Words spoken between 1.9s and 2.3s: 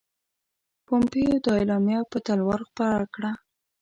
په